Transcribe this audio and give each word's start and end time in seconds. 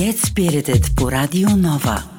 Get 0.00 0.18
Spirited 0.18 0.96
på 0.96 1.10
Radio 1.10 1.48
Nova. 1.48 2.17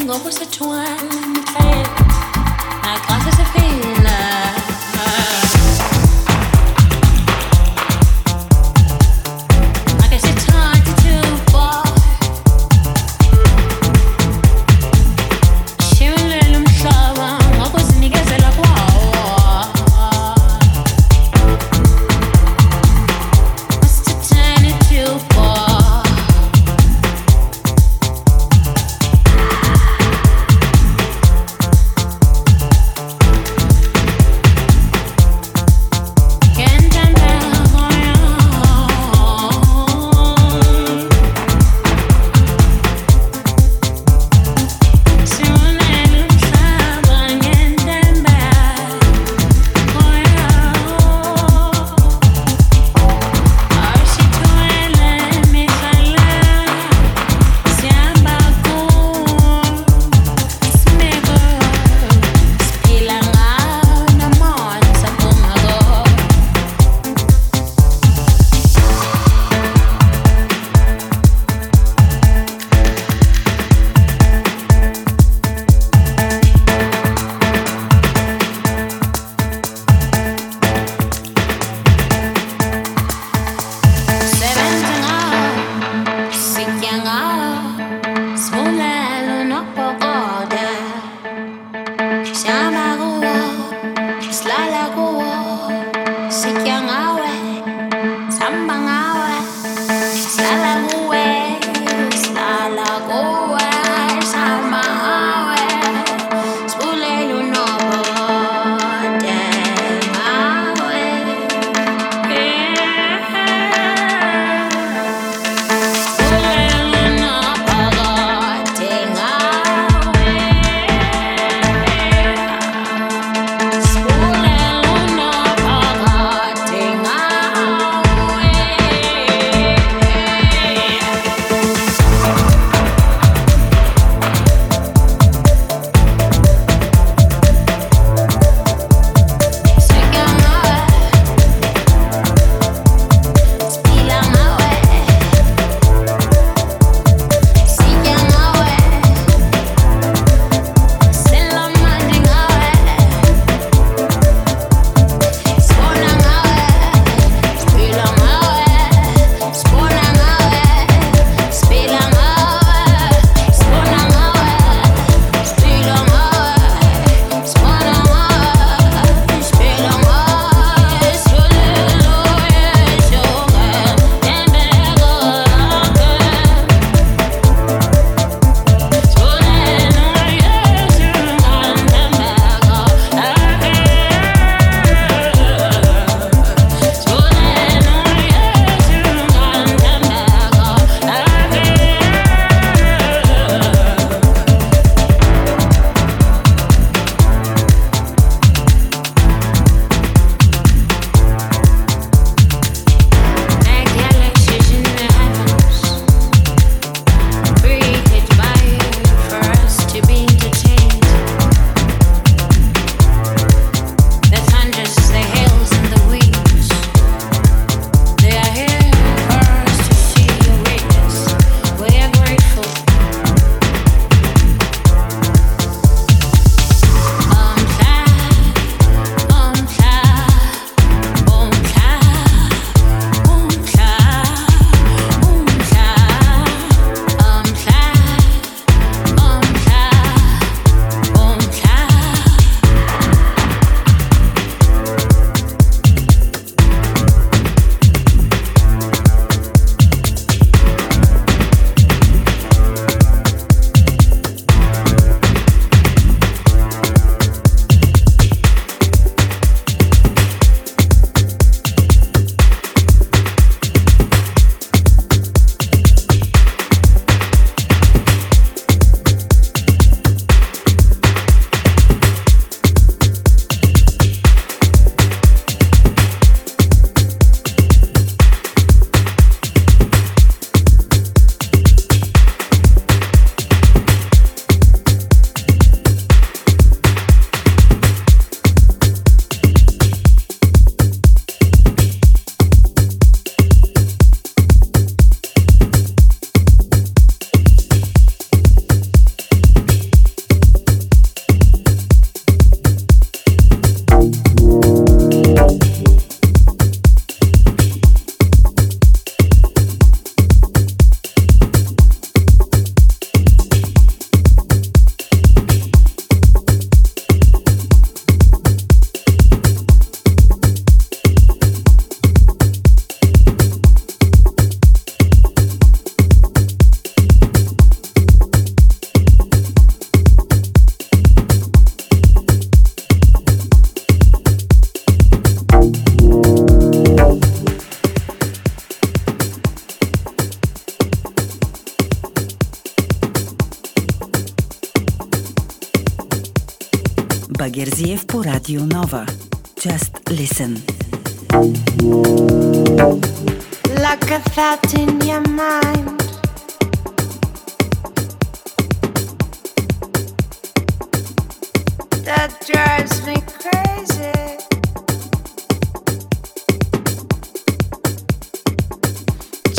J'en 0.00 0.18
was 0.24 0.42
a 0.42 0.46
ce. 0.46 1.43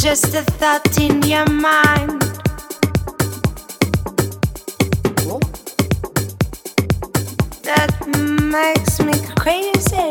just 0.05 0.35
a 0.35 0.43
thought 0.43 0.99
in 0.99 1.19
your 1.23 1.49
mind. 1.49 2.21
That 7.63 7.91
makes 8.39 8.99
me 9.01 9.15
crazy. 9.35 10.05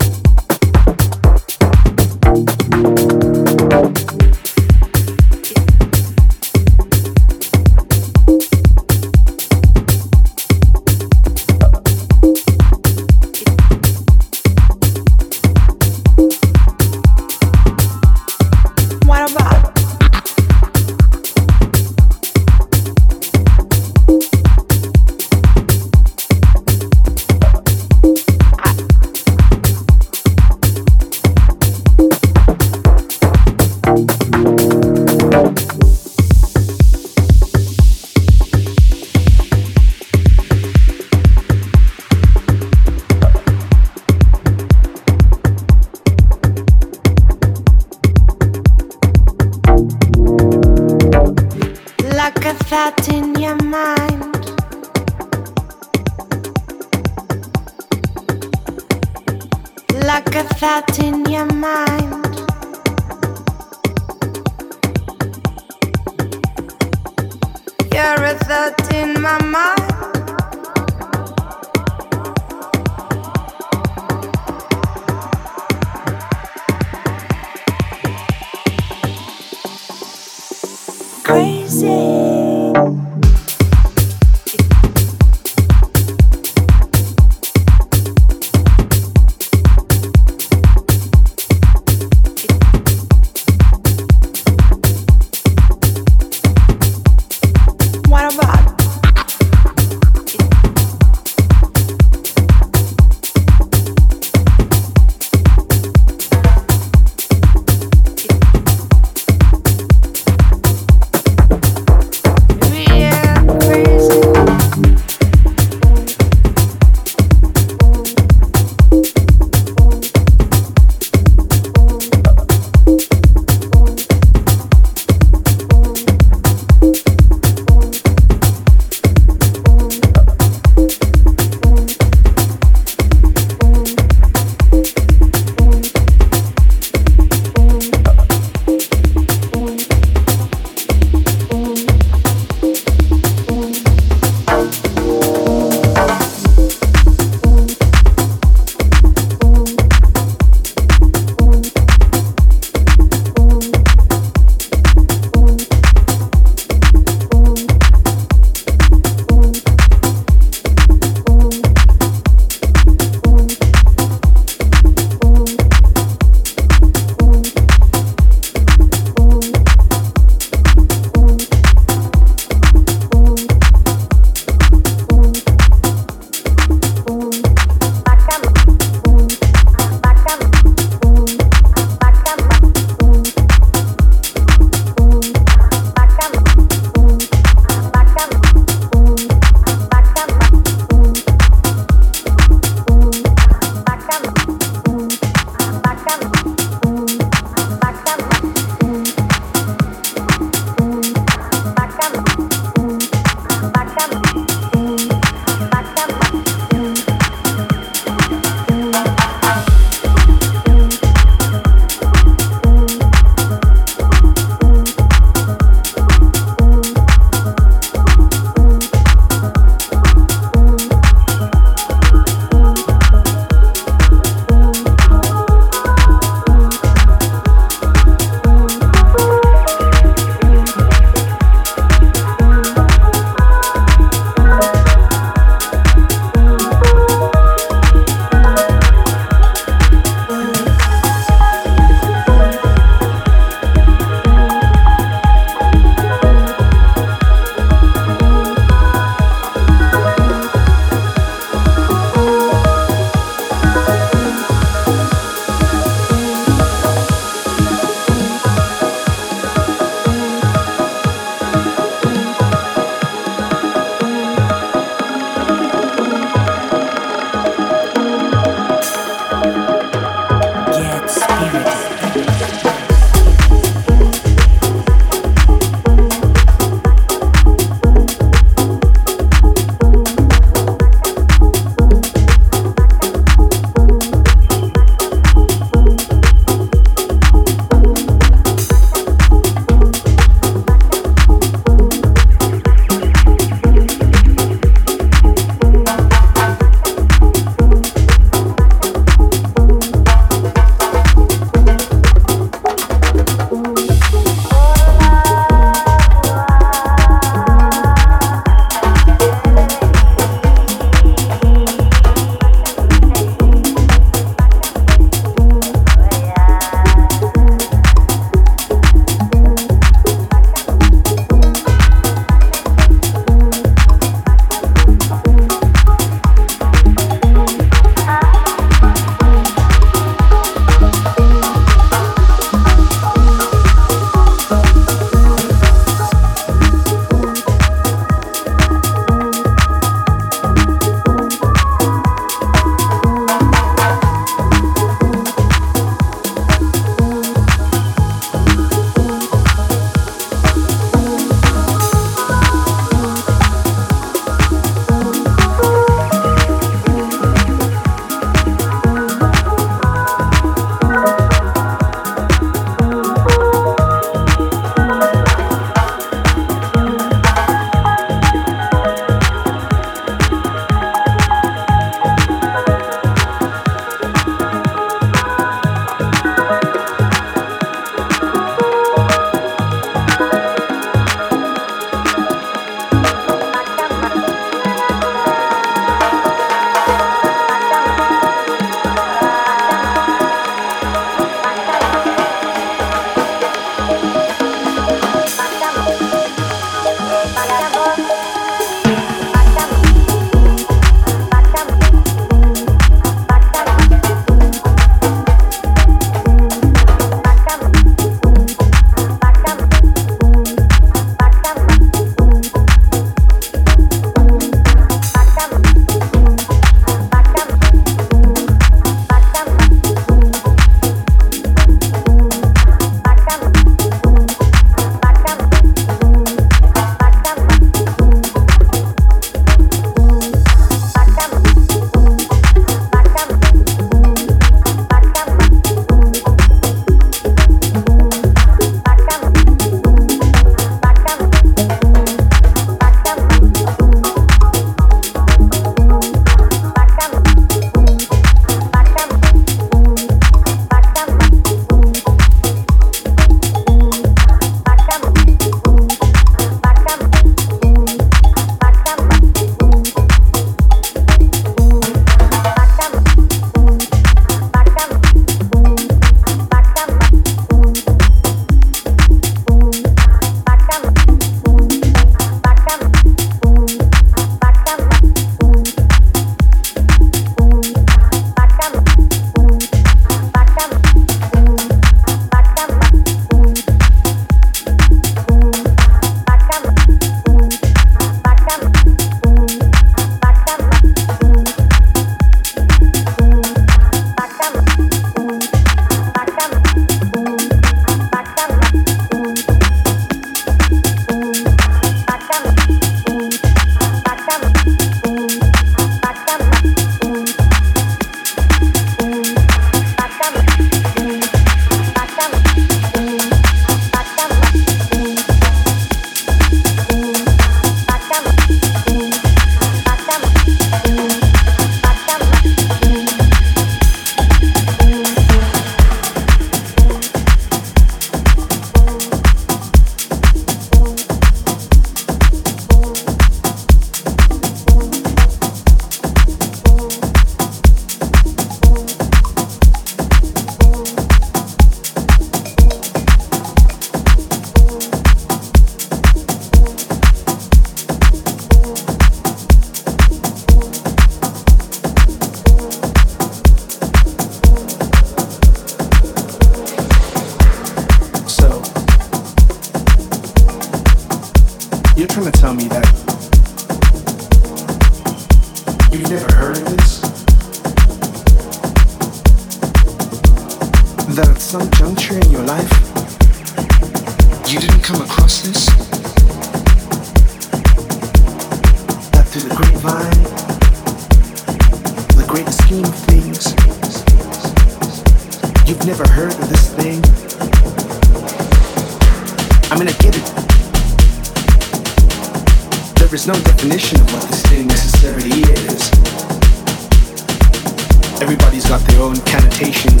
And 599.62 600.00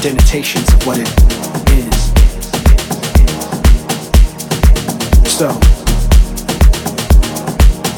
denotations 0.00 0.72
of 0.72 0.86
what 0.86 0.98
it 1.00 1.08
is. 1.74 1.98
So, 5.28 5.48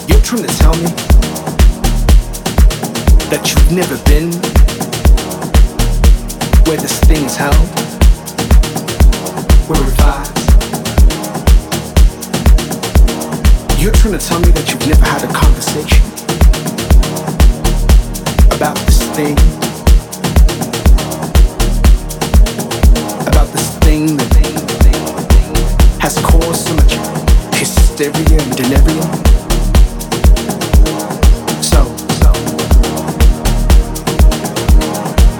you're 0.08 0.22
trying 0.22 0.46
to 0.46 0.56
tell 0.56 0.74
me 0.76 0.88
that 3.28 3.44
you've 3.44 3.72
never 3.72 3.98
been 4.08 4.32
where 6.66 6.78
this 6.78 6.98
thing 7.00 7.22
is 7.24 7.36
held? 7.36 7.54
Where 9.68 9.82
it 9.82 9.94
vibes? 10.00 10.32
You're 13.82 13.92
trying 13.92 14.18
to 14.18 14.26
tell 14.26 14.40
me 14.40 14.48
that 14.48 14.72
you've 14.72 14.88
never 14.88 15.04
had 15.04 15.24
a 15.24 15.32
conversation 15.32 16.02
about 18.56 18.78
this 18.86 19.02
thing, 19.14 19.65
thing 23.96 24.16
that 24.16 25.98
has 26.00 26.18
caused 26.18 26.68
so 26.68 26.74
much 26.76 26.92
hysteria 27.56 28.36
and 28.44 28.52
delirium. 28.54 29.12
So, 31.62 31.80
so 32.20 32.28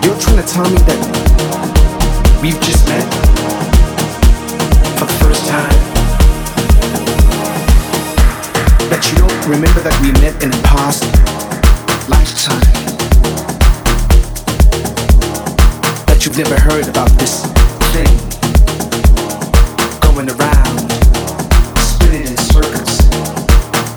you're 0.03 0.21
trying 0.25 0.41
to 0.41 0.47
tell 0.49 0.69
me 0.73 0.81
that 0.89 1.01
we've 2.41 2.61
just 2.63 2.89
met 2.89 3.05
for 4.97 5.05
the 5.05 5.17
first 5.21 5.45
time 5.49 5.81
that 8.89 9.03
you 9.11 9.19
don't 9.19 9.47
remember 9.49 9.81
that 9.81 9.97
we 10.01 10.13
met 10.25 10.37
in 10.43 10.49
a 10.49 10.63
past 10.63 11.05
lifetime. 12.09 12.73
That 16.07 16.25
you've 16.25 16.39
never 16.39 16.59
heard 16.59 16.89
about 16.89 17.11
this 17.19 17.45
thing 17.93 18.26
going 20.27 20.41
around, 20.41 20.91
spinning 21.79 22.27
in 22.27 22.37
circles, 22.37 23.01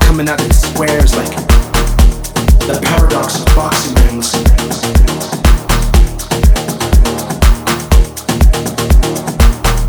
coming 0.02 0.28
out 0.28 0.42
in 0.42 0.52
squares 0.52 1.16
like 1.16 1.30
the 2.68 2.80
paradox 2.84 3.40
of 3.40 3.46
boxing 3.56 3.96
rings. 4.06 4.34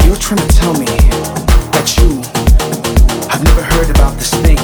You're 0.06 0.16
trying 0.16 0.46
to 0.46 0.56
tell 0.56 0.74
me 0.74 0.86
that 1.72 1.96
you 1.98 2.22
have 3.28 3.42
never 3.44 3.62
heard 3.62 3.90
about 3.90 4.16
this 4.16 4.30
thing 4.34 4.58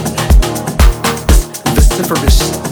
vociferous, 1.74 2.65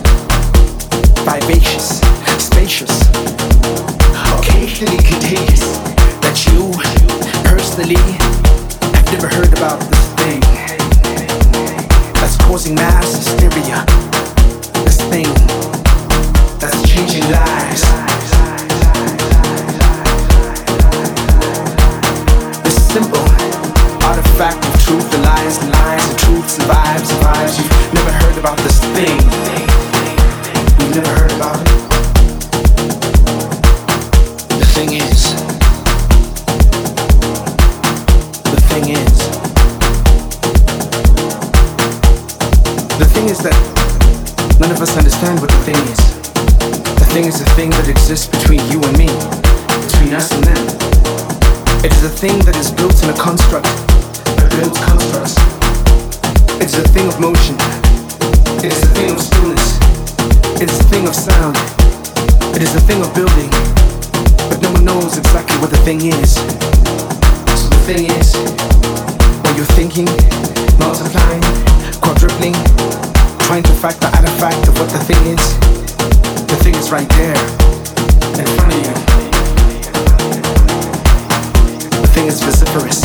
that 43.44 44.57
none 44.59 44.72
of 44.72 44.80
us 44.80 44.96
understand 44.96 45.37
what 45.37 45.52
the 45.52 45.62
thing 45.68 45.76
is. 45.92 46.00
The 46.96 47.04
thing 47.12 47.28
is 47.28 47.44
a 47.44 47.48
thing 47.52 47.68
that 47.76 47.92
exists 47.92 48.24
between 48.24 48.64
you 48.72 48.80
and 48.80 48.96
me, 48.96 49.12
between 49.85 50.16
us 50.16 50.33
and 50.33 50.40
them. 50.48 50.64
It 51.85 51.92
is 51.92 52.09
a 52.09 52.12
thing 52.12 52.40
that 52.48 52.57
is 52.57 52.72
built 52.72 52.96
in 53.04 53.12
a 53.12 53.18
construct 53.20 53.68
that 54.40 54.48
builds 54.48 54.80
constructs. 54.80 55.37
It 56.57 56.72
is 56.72 56.80
a 56.80 56.88
thing 56.88 57.04
of 57.04 57.20
motion. 57.20 57.52
It 58.64 58.72
is 58.72 58.80
a 58.80 58.90
thing 58.96 59.12
of 59.12 59.20
stillness. 59.20 59.76
It 60.64 60.72
is 60.72 60.80
a 60.80 60.88
thing 60.88 61.04
of 61.04 61.12
sound. 61.12 61.61
It 62.57 62.64
is 62.64 62.72
a 62.72 62.80
thing 62.88 63.04
of 63.04 63.12
building. 63.12 63.52
But 64.48 64.64
no 64.64 64.72
one 64.72 64.88
knows 64.88 65.20
exactly 65.20 65.61
what 65.61 65.68
the 65.68 65.83
thing 65.85 66.00
is. 66.00 66.40
So 67.61 67.68
the 67.68 67.83
thing 67.85 68.09
is, 68.09 68.33
when 69.44 69.52
you're 69.52 69.68
thinking, 69.76 70.09
multiplying, 70.80 71.44
quadrupling, 72.00 72.57
trying 73.55 73.62
to 73.62 73.81
factor 73.81 74.09
out 74.09 74.25
a 74.25 74.31
fact 74.43 74.67
of 74.67 74.77
what 74.81 74.90
the 74.90 74.99
thing 75.05 75.27
is, 75.27 75.59
the 76.49 76.57
thing 76.64 76.75
is 76.75 76.90
right 76.90 77.09
there, 77.11 77.37
in 78.40 78.47
front 78.57 78.73
of 78.75 78.79
you. 78.83 78.95
The 82.03 82.09
thing 82.14 82.27
is 82.27 82.43
vociferous, 82.43 83.05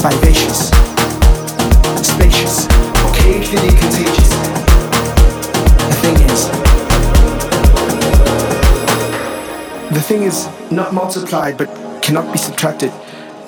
vivacious, 0.00 0.70
spacious, 2.06 2.66
occasionally 3.10 3.74
contagious. 3.74 4.30
The 5.90 5.96
thing 6.02 6.16
is, 6.30 6.40
the 9.90 10.02
thing 10.02 10.22
is 10.22 10.48
not 10.70 10.94
multiplied 10.94 11.58
but 11.58 11.68
cannot 12.00 12.30
be 12.30 12.38
subtracted, 12.38 12.92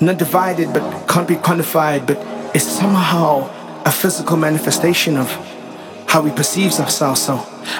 not 0.01 0.17
divided 0.17 0.73
but 0.73 1.07
can't 1.07 1.25
be 1.25 1.35
quantified, 1.35 2.05
but 2.05 2.17
is 2.53 2.63
somehow 2.69 3.49
a 3.85 3.91
physical 3.91 4.35
manifestation 4.35 5.15
of 5.15 5.29
how 6.09 6.21
we 6.21 6.31
perceive 6.31 6.73
ourselves. 6.79 7.21
So 7.21 7.37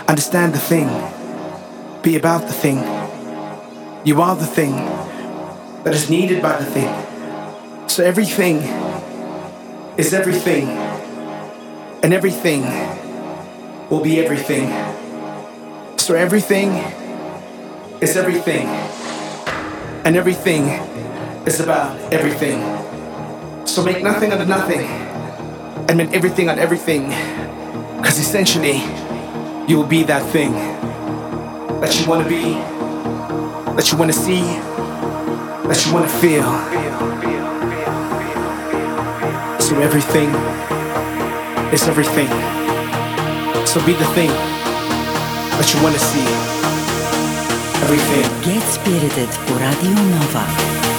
understand 0.08 0.54
the 0.54 0.60
thing, 0.60 0.88
be 2.04 2.16
about 2.16 2.44
the 2.46 2.54
thing. 2.54 2.78
You 4.06 4.22
are 4.22 4.36
the 4.36 4.46
thing 4.46 4.74
that 5.84 5.96
is 5.96 6.10
needed 6.12 6.40
by 6.40 6.58
the 6.60 6.66
thing. 6.66 6.94
So 7.90 8.04
everything 8.04 8.58
is 9.98 10.14
everything, 10.14 10.68
and 12.04 12.14
everything 12.14 12.62
will 13.90 14.02
be 14.02 14.20
everything. 14.20 14.70
So 15.98 16.14
everything 16.14 16.70
is 18.00 18.16
everything, 18.16 18.68
and 20.06 20.16
everything 20.16 20.70
is 21.48 21.60
about 21.60 21.98
everything. 22.14 22.62
So 23.66 23.84
make 23.84 24.04
nothing 24.04 24.32
out 24.32 24.42
of 24.42 24.48
nothing, 24.48 24.86
and 25.90 25.98
make 25.98 26.14
everything 26.14 26.48
out 26.48 26.60
of 26.60 26.64
everything, 26.64 27.12
because 28.00 28.18
essentially, 28.18 28.78
you 29.68 29.76
will 29.76 29.86
be 29.86 30.04
that 30.04 30.24
thing 30.32 30.54
that 31.82 32.00
you 32.00 32.08
want 32.08 32.24
to 32.24 32.30
be, 32.30 32.54
that 33.76 33.92
you 33.92 33.98
want 33.98 34.10
to 34.10 34.18
see, 34.18 34.42
that 35.68 35.86
you 35.86 35.94
want 35.94 36.10
to 36.10 36.16
feel. 36.24 36.48
So 39.60 39.76
everything 39.82 40.30
is 41.74 41.88
everything. 41.90 42.30
So 43.68 43.86
be 43.86 43.94
the 43.94 44.10
thing 44.16 44.32
that 45.60 45.68
you 45.74 45.84
want 45.84 45.94
to 45.94 46.02
see. 46.02 46.26
Everything. 47.84 48.26
Get 48.48 48.64
Spirited 48.64 49.30
po 49.46 49.54
Radio 49.60 49.92
Nova. 49.92 50.99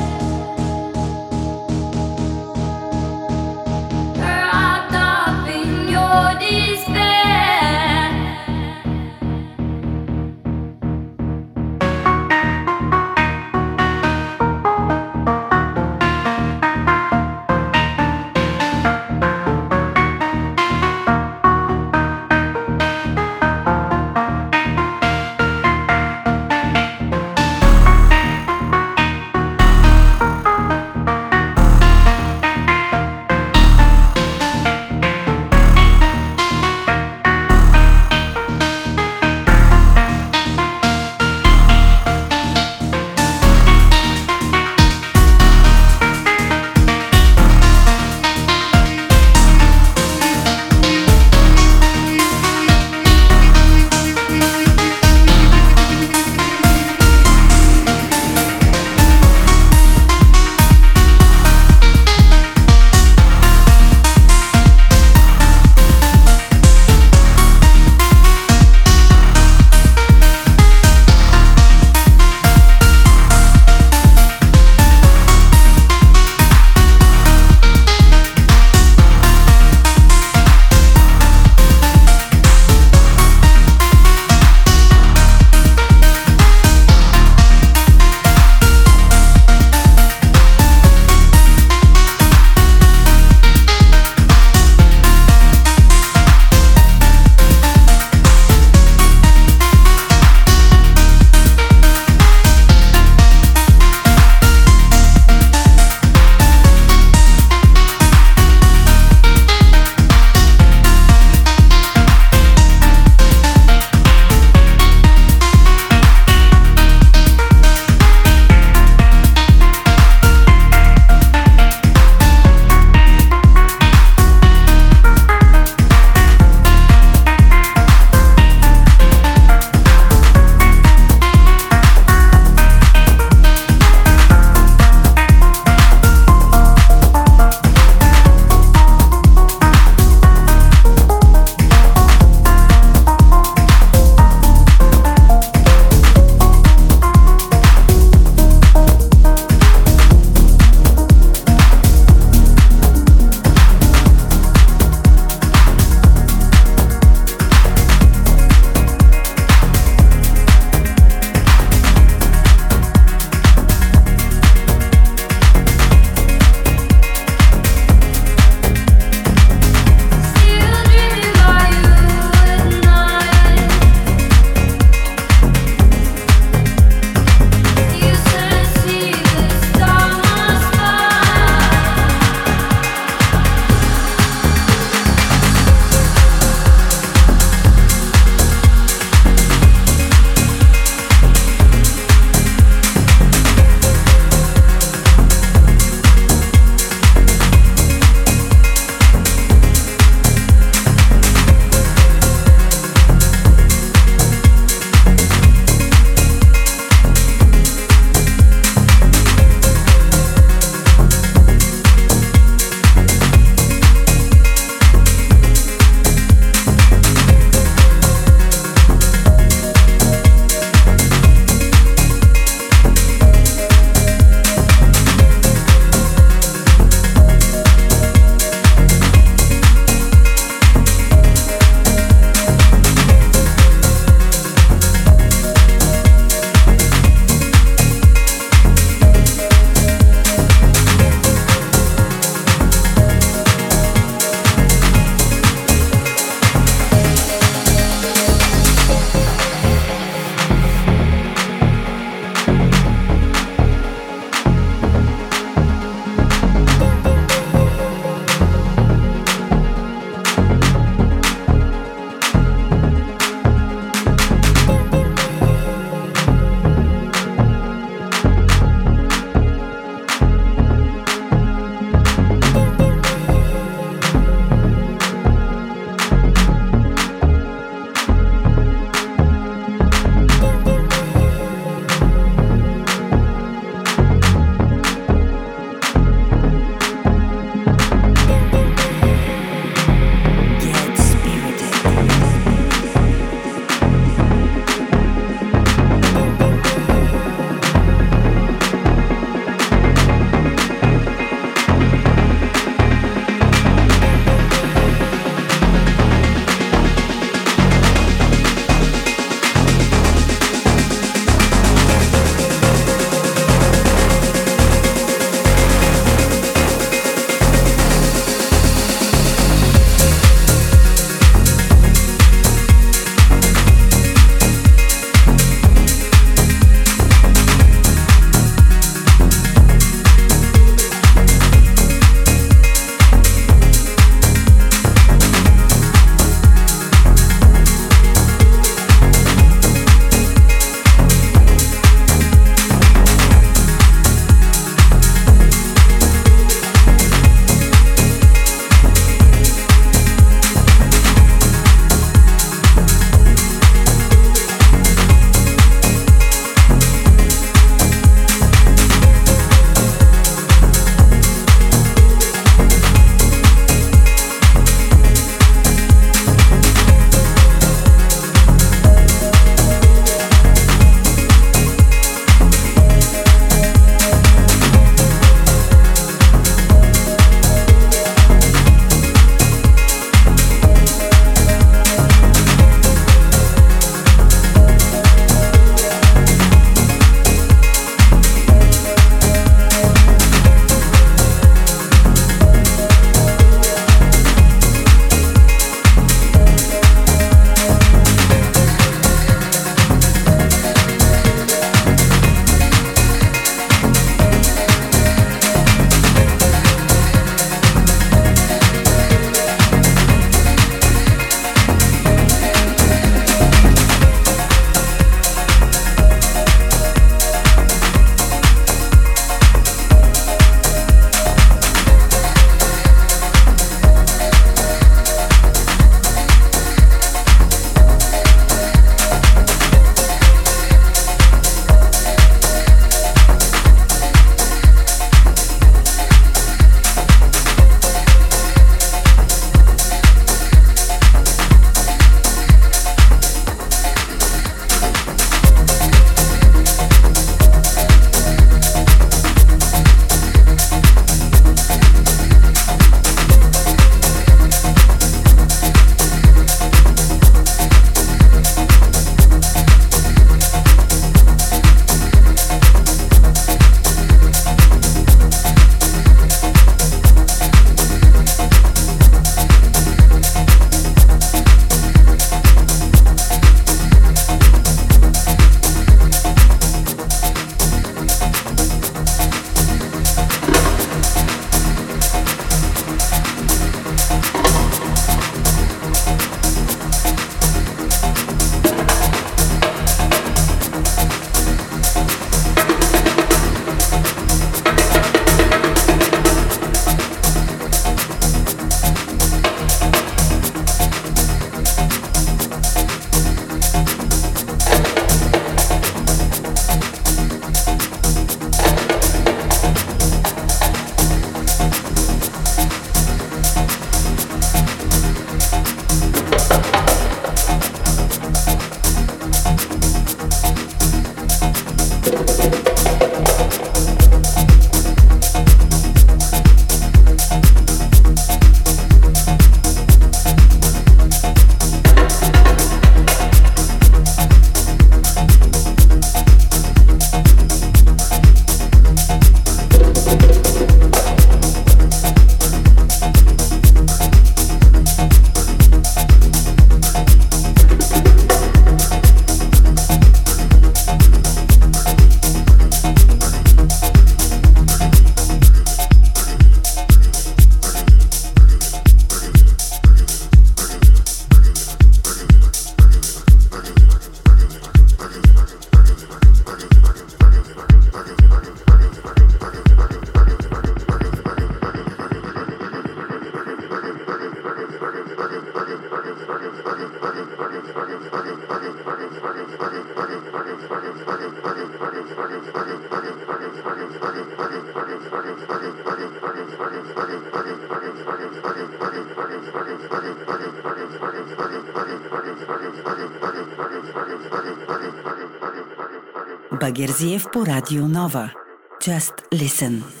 Багерзиев 596.91 597.31
по 597.31 597.45
Радио 597.45 597.87
Нова. 597.87 598.33
Just 598.81 599.13
listen. 599.31 600.00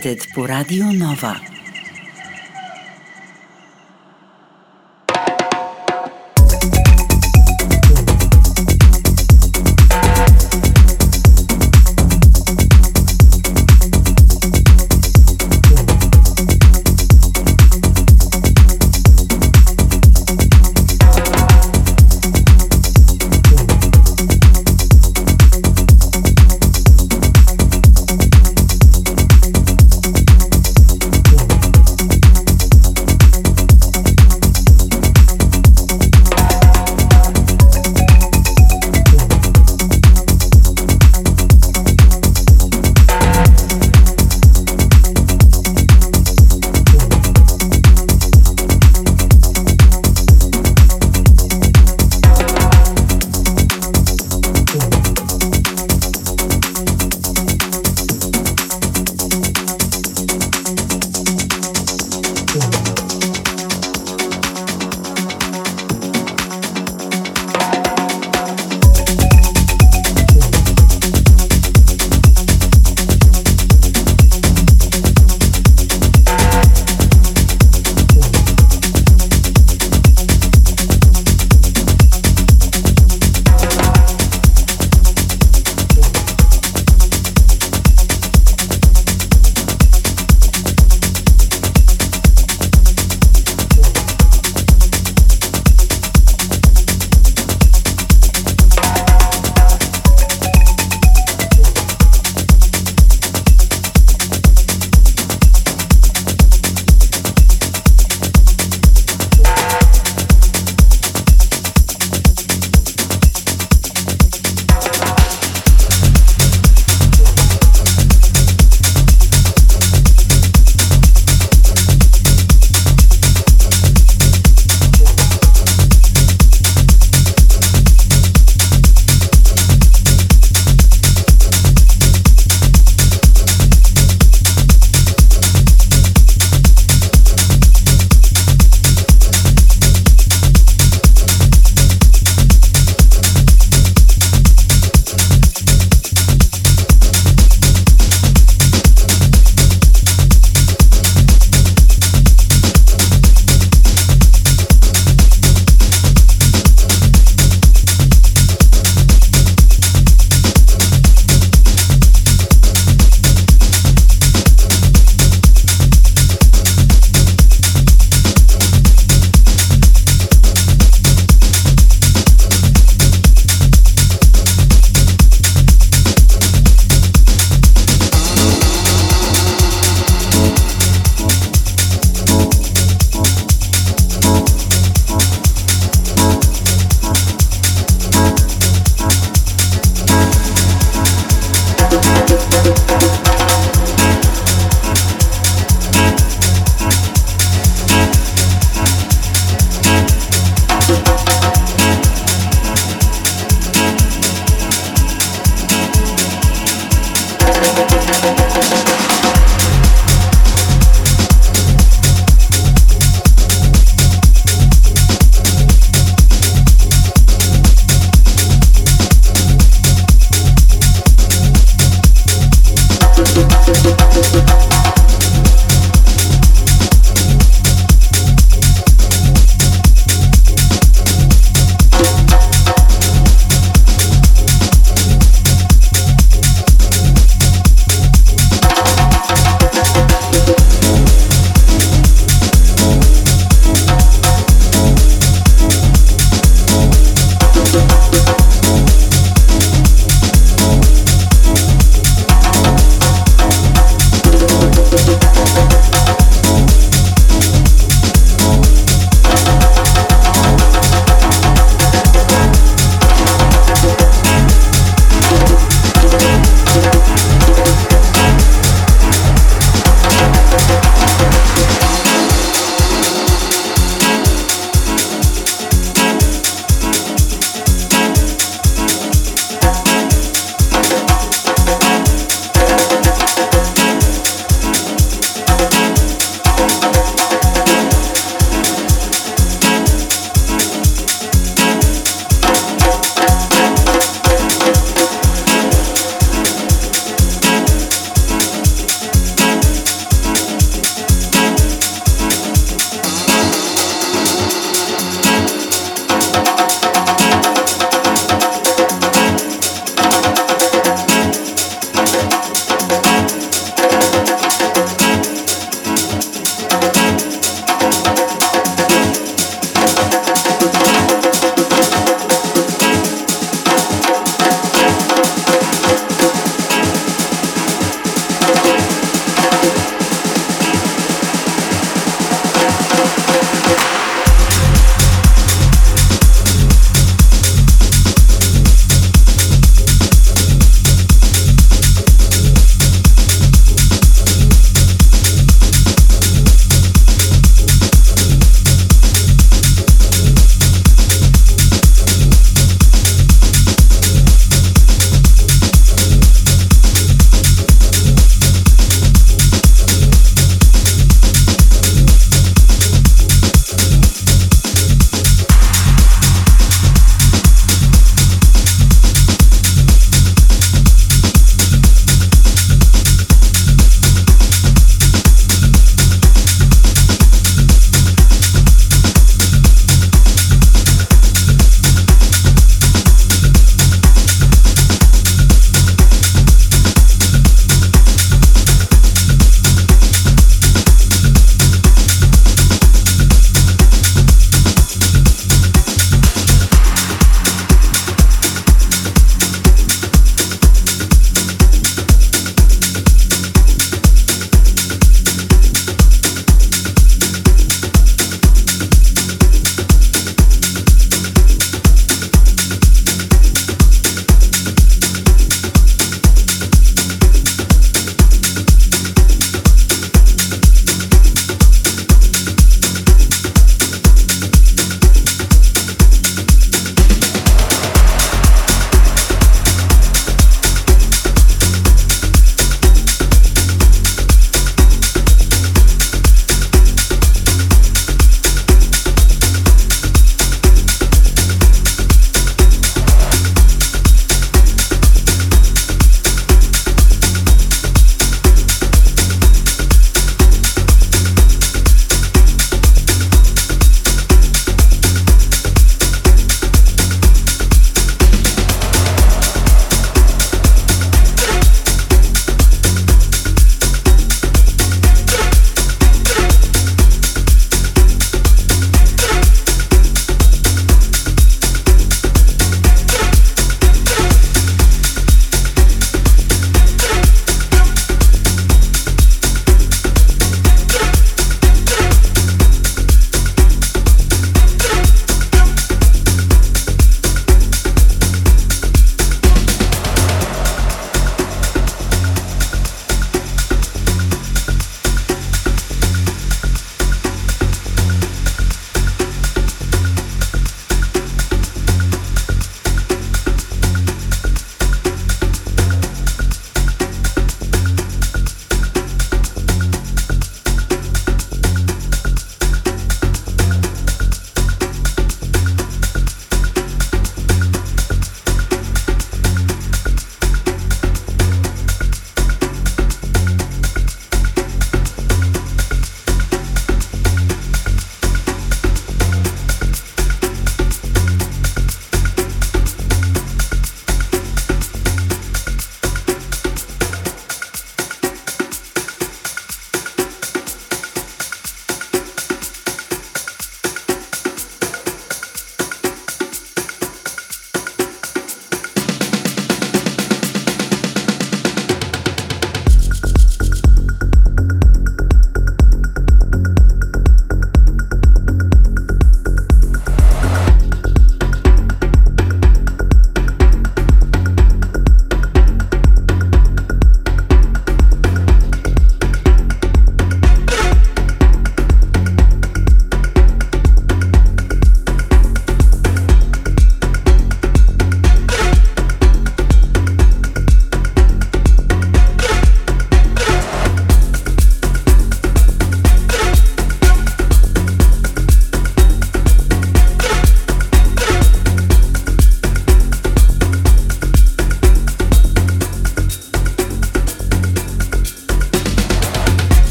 Spirited 0.00 0.32
по 0.34 0.46
Радио 0.46 0.90
Нова. 0.90 1.49